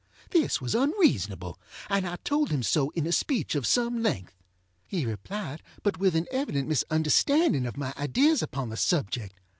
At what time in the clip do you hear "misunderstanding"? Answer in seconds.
6.69-7.67